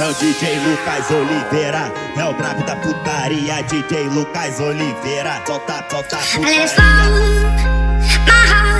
[0.00, 5.42] É o DJ Lucas Oliveira, é o brabo da putaria, DJ Lucas Oliveira.
[5.44, 7.10] Solta, solta a I let it fall,
[8.26, 8.78] my heart,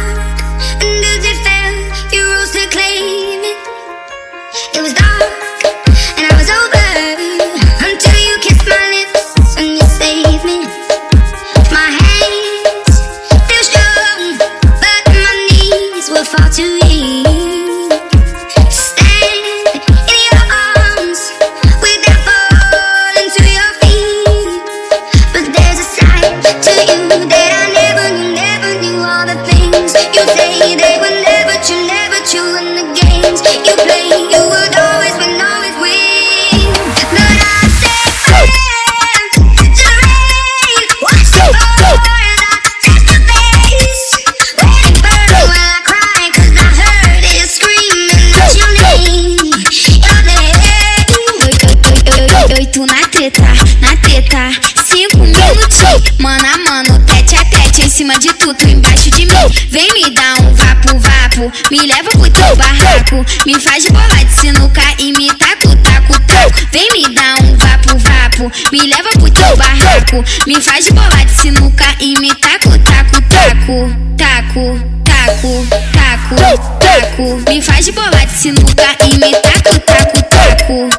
[56.18, 59.48] mano a mano, tete a tete, em cima de tudo, embaixo de mim.
[59.70, 64.40] Vem me dar um vapo, vapo, me leva pro teu barraco, me faz bola de
[64.40, 66.66] sinuca e me taco, taco, taco.
[66.72, 71.40] Vem me dar um vapo, vapo, me leva pro teu barraco, me faz bola de
[71.40, 77.42] sinuca e me taco, taco, taco, taco, taco, taco, taco.
[77.48, 80.97] Me faz bola de sinuca e me taco, taco, taco,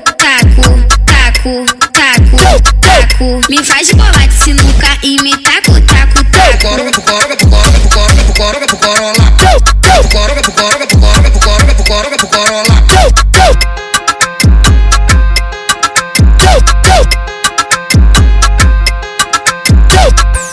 [3.95, 6.20] bola de sinuca e me taco, taco.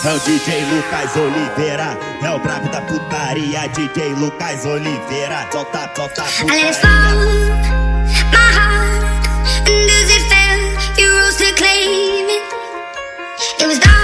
[0.05, 5.47] É o DJ Lucas Oliveira, é o brabo da putaria, DJ Lucas Oliveira.
[5.51, 7.36] Solta, solta putaria.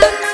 [0.04, 0.33] Thank you.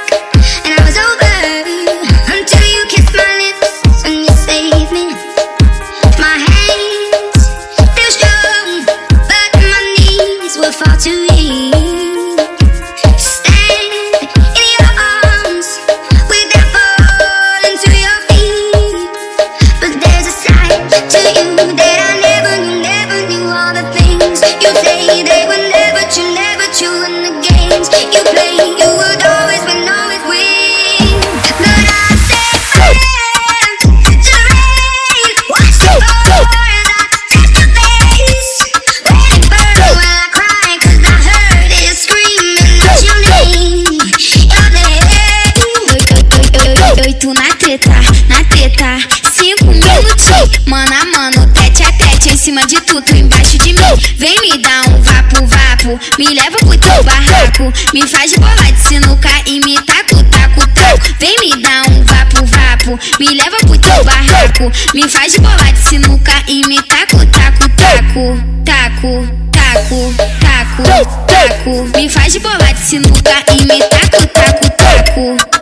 [47.89, 48.98] Teta, na teta,
[49.33, 53.95] cinco minutinhos, mano a mano, tete a tete, em cima de tudo, embaixo de mim.
[54.17, 58.88] Vem me dar um vapo, vapo, me leva pro teu barraco, me faz bola de
[58.88, 61.00] sinuca e me taco, taco, taco.
[61.20, 65.89] Vem me dar um vapo, vapo, me leva pro teu barraco, me faz bola de
[65.89, 71.89] sinuca e me taco, taco, taco, taco, taco, taco, taco.
[71.95, 75.58] Me faz bola de sinuca e me taco, taco, taco.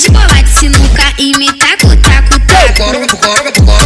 [0.00, 3.77] de combate, se nunca imitar, taco, taco, taco.